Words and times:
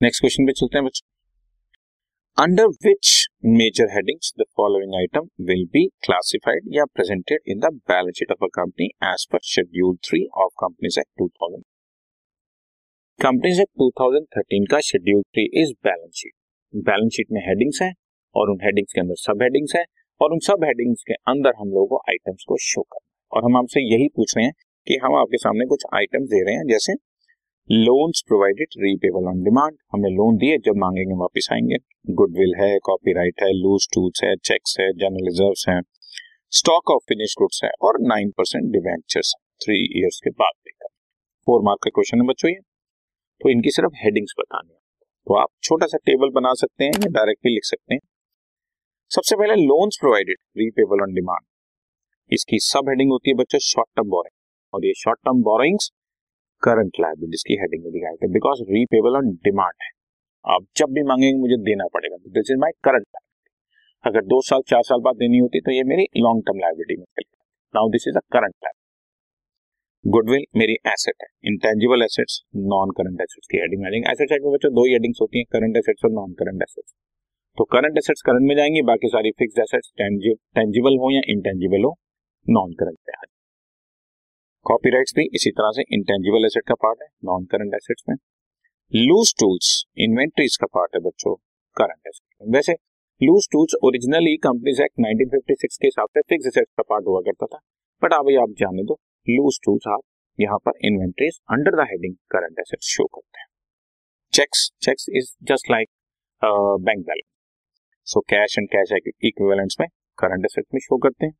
Next 0.00 0.22
question 0.22 0.46
पे 0.46 0.52
चलते 0.52 0.78
हैं 0.78 0.84
बच्चों। 0.84 2.44
Under 2.44 2.66
which 2.66 3.26
major 3.44 3.84
headings 3.92 4.32
the 4.38 4.44
following 4.56 4.94
item 4.94 5.28
will 5.40 5.64
be 5.66 5.86
classified 5.86 6.62
या 6.68 6.84
presented 6.84 7.38
in 7.48 7.58
the 7.58 7.64
balance 7.64 8.14
sheet 8.18 8.32
of 8.32 8.44
a 8.44 8.48
company 8.54 8.84
as 8.84 9.26
per 9.32 9.38
schedule 9.44 9.96
three 9.96 10.20
of 10.36 10.50
companies 10.60 10.98
act 11.00 11.22
2000 11.22 11.62
companies 13.18 13.60
act 13.60 13.72
2013 13.82 14.66
का 14.70 14.80
schedule 14.80 15.22
three 15.22 15.62
is 15.62 15.72
balance 15.84 16.12
sheet 16.14 16.32
balance 16.74 17.12
sheet 17.12 17.26
में 17.32 17.40
headings 17.48 17.82
हैं 17.82 17.94
और 18.34 18.50
उन 18.50 18.58
headings 18.64 18.92
के 18.92 19.00
अंदर 19.00 19.14
सब 19.14 19.42
headings 19.42 19.76
है 19.76 19.84
और 20.20 20.32
उन 20.32 20.38
सब 20.38 20.64
हेडिंग्स 20.64 21.02
के 21.02 21.14
अंदर 21.14 21.52
हम 21.60 21.68
लोगों 21.68 21.86
को 21.86 22.02
आइटम्स 22.08 22.44
को 22.48 22.56
शो 22.56 22.82
करना 22.82 23.36
और 23.36 23.44
हम 23.44 23.56
आपसे 23.56 23.80
यही 23.80 24.08
पूछ 24.08 24.36
रहे 24.36 24.46
हैं 24.46 24.52
कि 24.86 24.98
हम 25.04 25.14
आपके 25.14 25.36
सामने 25.36 25.66
कुछ 25.66 25.84
आइटम्स 25.94 26.28
दे 26.28 26.44
रहे 26.44 26.54
हैं, 26.54 26.66
जैसे 26.66 26.94
loans 27.70 28.20
provided 28.28 28.74
repayable 28.78 29.28
on 29.28 29.42
demand 29.44 29.76
हमें 29.92 30.08
लोन 30.10 30.36
दिए, 30.36 30.56
जब 30.58 30.76
मांगेंगे 30.78 31.14
वापस 31.20 31.46
आएँगे। 31.52 31.76
गुडविल 32.10 32.52
है 32.56 32.78
कॉपीराइट 32.84 33.42
है 33.42 33.48
लूज 33.52 33.86
टूल्स 33.94 34.20
है 34.24 34.34
चेक्स 34.38 34.76
है 34.80 34.90
जनरल 34.92 35.24
रिज़र्व 35.24 35.70
है। 35.70 35.80
स्टॉक 36.52 36.90
ऑफ़ 36.90 37.02
फिनिश 37.08 37.34
गुड्स 37.38 37.60
है, 37.64 37.70
और 37.82 37.98
nine 38.02 38.30
percent 38.30 38.70
debentures 38.72 39.32
three 39.64 39.78
years 40.00 40.20
के 40.24 40.30
बाद 40.32 40.52
देकर 40.58 40.88
फोर 41.46 41.62
मार्क 41.62 41.80
का 41.84 41.90
क्वेश्चन 41.90 42.20
है 42.20 42.26
बच्चों 42.28 42.50
ये 42.50 42.60
तो 43.40 43.50
इनकी 43.50 43.70
सिर्फ़ 43.70 43.96
हेडिंग्स 44.04 44.34
बतानी 44.40 44.68
है। 44.68 44.78
तो 45.26 45.38
आप 45.38 45.48
छोटा 45.62 45.86
सा 45.86 45.98
टेबल 46.06 46.30
बना 46.34 46.54
सकते 46.56 46.84
हैं, 46.84 46.92
या 46.94 47.10
डायरेक्ट 47.10 47.42
भी 47.44 47.54
लिख 47.54 47.64
सकते 47.64 47.94
हैं। 47.94 48.00
सबसे 49.10 49.36
पहले 49.36 49.54
loans 49.64 49.98
provided 50.00 50.38
repayable 50.58 51.02
on 51.02 51.14
demand 51.14 51.46
इसकी 52.32 52.58
सब 52.62 52.88
हेडिंग 52.88 53.10
होती 53.10 53.30
है 53.30 53.36
बच्चों 53.36 53.58
शॉर्ट 53.64 53.88
टर्म 53.96 54.10
बोरिंग 54.10 54.36
और 54.72 54.86
ये 54.86 54.94
short 54.98 55.18
term 55.20 55.42
borrowings 55.42 55.90
current 56.62 57.00
liabilities 57.00 57.42
की 57.48 57.56
हेडिंग 57.60 57.82
में 57.84 57.92
दिखाई 57.92 58.16
थे 58.16 58.28
बिकॉज़ 58.32 58.62
रीपेबल 58.70 59.16
ऑन 59.16 59.30
डिमांड 59.44 59.76
है। 59.82 59.90
आप 60.44 60.66
जब 60.76 60.92
भी 60.92 61.02
मांगेंगे, 61.04 61.38
मुझे 61.40 61.56
देना 61.64 61.86
पड़ेगा 61.94 62.16
तो 62.16 62.30
this 62.30 62.50
is 62.50 62.58
my 62.60 62.72
current 62.84 63.06
liability 63.08 63.52
अगर 64.04 64.24
दो 64.26 64.40
साल, 64.42 64.60
चार 64.68 64.82
साल 64.84 65.00
बाद 65.00 65.16
देनी 65.16 65.38
होती 65.38 65.60
तो 65.60 65.72
ये 65.72 65.82
मेरी 65.90 66.06
लॉन्ग 66.18 66.42
टर्म 66.46 66.58
लाइबिलिटी 66.60 66.96
में 66.96 67.04
चली 67.06 67.30
now 67.74 67.88
this 67.90 68.08
is 68.08 68.16
a 68.16 68.24
current 68.32 68.54
liability 68.56 68.82
goodwill 70.04 70.44
मेरी 70.56 70.74
एसेट 70.88 71.22
है। 71.22 71.28
Intangible 71.46 72.02
assets 72.02 72.40
non 72.72 72.90
current 72.96 73.20
assets 73.20 73.46
की 73.52 73.58
हेडिंग 73.58 73.84
हेडिंग 73.84 74.10
एसेट 74.10 74.28
साइड 74.28 74.42
में 74.44 74.52
बच्चों, 74.52 74.72
दो 74.72 74.84
हेडिंग्स 74.86 75.18
होती 75.20 75.38
हैं 75.38 75.46
करंट 75.52 75.76
एसेट्स 75.76 76.04
और 76.04 76.10
नॉन 76.12 76.32
करंट 76.40 76.62
एसेट्स 76.62 76.92
तो 77.58 77.64
करंट 77.72 77.98
एसेट्स 77.98 78.22
करंट 78.22 78.48
में 78.48 78.54
जाएँगे, 78.56 78.82
बाकी 78.84 79.08
सारी 79.08 79.30
फिक्स 79.38 79.58
एसेट्स 79.60 79.92
टेंजिबल 79.98 80.98
हो 80.98 81.10
या 81.10 81.20
इंटेंजिबल 81.28 81.84
हो 81.84 81.94
नॉन 82.46 82.72
करंट 82.80 82.98
पे 82.98 83.12
आ 83.12 83.22
कॉपीराइट्स 84.66 85.12
भी 85.16 85.24
इसी 85.34 85.50
तरह 85.52 85.70
से 85.76 85.82
इंटेंजिबल 85.94 86.44
एसेट 86.46 86.64
का 86.68 86.74
पार्ट 86.82 87.02
है 87.02 87.08
नॉन 87.24 87.44
करंट 87.46 87.74
एसेट्स 87.74 88.04
में। 88.08 88.14
लूज 88.92 89.32
टूल्स 89.40 89.72
इन्वेंट्रीज 89.98 90.56
का 90.56 90.66
पार्ट 90.74 90.94
है 90.94 91.00
बच्चों 91.02 91.34
करंट 91.76 92.08
एसेट 92.08 92.54
वैसे 92.54 92.72
loose 93.20 93.48
tools 93.52 93.74
originally 93.84 94.36
companies 94.46 94.80
act 94.82 95.00
1956 95.00 95.76
के 95.82 95.86
हिसाब 95.86 96.08
से 96.14 96.20
फिक्स 96.28 96.46
एसेट्स 96.46 96.70
का 96.72 96.82
पार्ट 96.88 97.06
हुआ 97.08 97.20
करता 97.28 97.46
था। 97.46 97.58
बट 98.02 98.12
अभी 98.14 98.36
आप 98.36 98.54
जाने 98.58 98.84
दो 98.84 98.98
लूज 99.26 99.58
टूल्स 99.64 99.88
आप 99.88 100.00
यहाँ 100.38 100.58
पर 100.66 100.86
inventories 100.86 101.38
under 101.52 101.76
the 101.82 101.86
heading 101.90 102.14
current 102.30 102.58
assets 102.60 102.94
show 102.94 103.04
करते 103.06 103.40
हैं। 103.40 103.46
Checks 104.32 104.70
checks 104.82 105.06
is 105.16 105.32
just 105.52 105.70
like 105.70 105.88
bank 106.42 107.06
balance 107.06 107.30
so 108.06 108.20
cash 108.30 108.58
and 108.58 108.68
cash 108.70 108.92
equivalents 109.06 109.76
में 109.80 109.88
करंट 110.18 110.44
एसेट्स 110.44 110.74
में 110.74 110.80
शो 110.80 110.98
करते 110.98 111.26
हैं। 111.26 111.34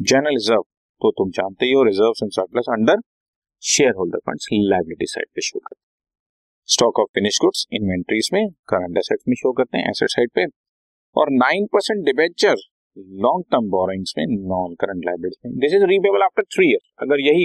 जनरल 0.00 0.34
रिज़र्व 0.34 0.64
तो 1.04 1.10
तुम 1.12 1.30
जानते 1.32 1.66
ही 1.66 1.72
हो 1.72 1.82
reserve 1.84 2.12
and 2.22 2.30
surplus 2.32 2.68
under 2.72 3.00
share 3.62 3.90
holder 3.96 4.18
funds 4.26 4.46
liability 4.52 5.06
side 5.06 5.26
पे 5.34 5.40
शो 5.40 5.58
करते 5.58 5.76
हैं। 5.76 5.82
Stock 6.68 7.00
of 7.00 7.08
finish 7.14 7.38
goods 7.40 7.64
inventories 7.72 8.30
में 8.34 8.46
करंट 8.68 8.98
एसेट्स 8.98 9.24
में 9.28 9.34
शो 9.36 9.52
करते 9.58 9.78
हैं 9.78 9.90
एसेट 9.90 10.10
साइड 10.10 10.30
पे। 10.34 10.44
और 11.16 11.30
nine 11.32 11.66
percent 11.72 12.04
debenture 12.06 12.54
long 13.24 13.44
term 13.52 13.68
borrowings 13.70 14.14
में 14.18 14.24
नॉन 14.52 14.74
करंट 14.80 15.04
लाइबिलिटी 15.06 15.48
में। 15.48 15.58
This 15.58 15.74
is 15.74 15.84
repayable 15.90 16.22
after 16.22 16.48
three 16.54 16.70
year 16.70 17.04
अगर 17.06 17.20
यही 17.20 17.44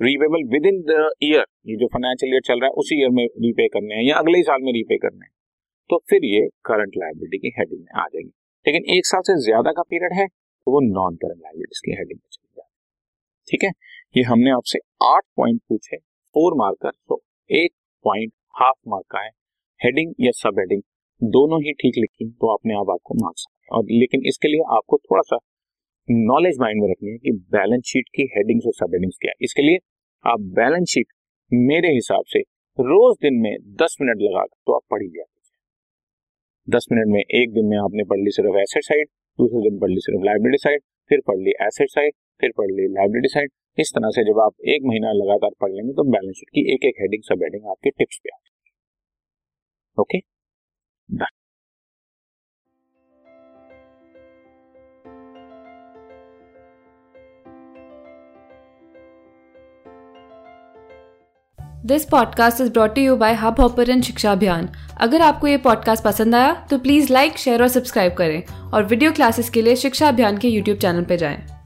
repayable 0.00 0.48
with 0.50 0.66
in 0.66 0.80
the 0.88 0.98
year 1.24 1.44
ये 1.66 1.76
जो 1.76 1.86
फाइनेंशियल 1.94 2.32
ईयर 2.32 2.42
चल 2.46 2.60
रहा 2.60 2.66
है, 2.66 2.72
उसी 2.74 3.00
ईयर 3.00 3.10
में 3.10 3.24
रीपे 3.44 3.68
करने 3.68 3.94
हैं 3.94 4.02
या 4.04 4.16
अगले 4.16 4.38
ही 4.38 4.44
साल 4.44 4.62
में 4.62 4.72
रीपे 4.72 4.98
करने 4.98 5.24
हैं 5.24 5.32
तो 5.90 6.02
फिर 6.10 6.24
ये 6.24 6.42
करंट 6.66 6.96
लाइबिलिटी 6.98 7.38
की 7.38 7.54
हेडिंग 7.58 7.80
में 7.80 8.02
आ 8.02 8.06
जाएगी। 8.06 8.32
लेकिन 8.66 8.92
एक 8.96 9.06
साल 9.06 9.22
से 9.26 9.40
ज़्यादा 9.44 9.72
का 9.72 9.82
पीरियड 9.90 10.18
है 10.18 10.26
तो 10.26 10.72
वो 10.72 10.80
नॉन 10.90 11.16
करंट 11.16 11.40
लाइबिलिटीज 11.40 11.80
की 11.86 11.96
हेडिंग 11.98 12.18
में 12.18 12.28
ठीक 13.50 13.64
है? 13.64 13.70
ये 14.14 14.22
हमने 14.24 14.50
आपसे 14.50 14.78
आठ 15.04 15.22
पॉइंट 15.36 15.60
पूछे 15.68 15.96
फोर 15.96 16.54
मार्कर 16.58 16.90
तो 17.08 17.20
एक 17.50 17.72
पॉइंट 18.04 18.32
हाफ़ 18.54 18.76
मार्क 18.88 19.06
का 19.10 19.20
है। 19.20 19.30
हेडिंग 19.80 20.12
या 20.20 20.30
सब 20.34 20.58
हेडिंग 20.58 20.82
दोनों 21.20 21.60
ही 21.62 21.72
ठीक 21.82 21.98
लिखी 21.98 22.28
तो 22.30 22.52
अपने 22.54 22.74
आप 22.74 22.90
आपको 22.90 23.14
मार्क्स 23.22 23.46
और 23.70 23.84
लेकिन 23.92 24.22
इसके 24.26 24.48
लिए 24.48 24.62
आपको 24.76 24.98
थोड़ा 25.00 25.22
सा 25.22 25.38
नॉलेज 26.08 26.58
माइंड 26.60 26.80
में 26.82 26.88
रखनी 26.90 27.10
है 27.10 27.16
कि 27.18 27.32
बैलेंस 27.52 27.82
शीट 27.86 28.08
की 28.16 28.28
हेडिंग्स 28.36 28.66
और 28.66 28.72
सब 28.74 28.94
हेडिंग्स 28.94 29.16
क्या 29.20 29.30
है। 29.30 29.44
इसके 29.44 29.62
लिए 29.62 29.78
आप 30.24 30.40
बैलेंस 30.56 30.88
शीट 30.90 31.06
मेरे 31.52 31.88
हिसाब 31.94 32.24
से 32.28 32.40
रोज 32.78 33.16
दिन 33.22 33.34
में 33.42 33.54
दस 33.82 33.96
मिनट 34.00 34.22
लगा 34.22 34.44
तो 34.44 34.74
आप 34.74 34.82
पढ़ 34.90 35.02
ही 35.02 35.08
जाते 35.08 35.36
दस 36.68 36.86
मिनट 36.92 37.06
में 37.08 37.20
एक 37.20 37.52
दिन 37.52 37.66
में 37.66 37.76
आपने 37.78 38.04
पढ़ 38.04 38.18
ली 38.18 38.30
सिर्फ़ 38.30 38.56
एसेट 38.58 38.84
साइड 38.84 39.08
दूसरे 39.38 39.60
दिन 39.60 39.78
पढ़ 39.80 39.90
ली 39.90 40.00
सिर्फ़ 40.00 40.24
लाइब्रेरी 40.24 40.58
साइड 40.58 40.82
फिर 41.10 41.20
पढ़ 41.26 41.38
ली 41.38 41.52
एसेट 41.66 41.90
साइड 41.90 42.12
फिर 42.40 42.52
पढ़ 42.58 42.70
ली 42.70 42.86
लाइब्रेरी 42.94 43.28
साइड 43.28 43.50
इस 43.78 43.92
तरह 43.94 44.10
से 44.10 44.24
जब 44.24 44.40
आप 44.40 44.68
एक 44.68 44.82
महीना 44.86 45.12
लगातार 45.14 45.50
पढ़ 45.60 45.72
लेंगे 45.72 45.92
तो 45.92 46.04
बैलेंस 46.10 46.36
शीट 46.36 46.48
की 46.50 46.72
एक 46.74 46.84
एक 46.84 47.00
हेडिंग 47.00 47.22
सब 47.24 47.42
हेडिंग 47.42 47.66
आपके 47.70 47.90
टिप्स 47.90 48.20
पे 48.24 48.30
आ 48.30 48.38
जाएगी 48.38 50.02
okay 50.02 50.18
done 51.08 51.36
this 61.86 62.04
podcast 62.04 62.60
is 62.60 62.70
brought 62.72 62.98
you 62.98 63.16
by 63.16 63.34
hub 63.34 63.60
hopper 63.60 64.00
शिक्षा 64.00 64.32
अभियान 64.32 64.68
अगर 65.00 65.20
आपको 65.22 65.46
ये 65.46 65.56
पॉडकास्ट 65.58 66.04
पसंद 66.04 66.34
आया 66.34 66.54
तो 66.70 66.78
प्लीज़ 66.78 67.12
लाइक 67.12 67.38
शेयर 67.38 67.62
और 67.62 67.68
सब्सक्राइब 67.68 68.14
करें। 68.14 68.42
और 68.72 68.84
वीडियो 68.84 69.12
क्लासेस 69.12 69.50
के 69.50 69.62
लिए 69.62 69.76
शिक्षा 69.76 70.08
अभियान 70.08 70.38
के 70.38 70.48
यूट्यूब 70.48 70.78
चैनल 70.78 71.04
पर 71.04 71.16
जाएँ। 71.16 71.57